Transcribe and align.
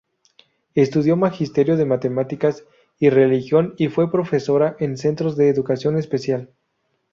Estudió 0.73 1.15
magisterio 1.15 1.77
de 1.77 1.85
matemáticas 1.85 2.63
y 2.97 3.11
religión 3.11 3.75
y 3.77 3.89
fue 3.89 4.11
profesora 4.11 4.75
en 4.79 4.97
centros 4.97 5.37
de 5.37 5.47
educación 5.49 5.95
especial. 5.95 6.49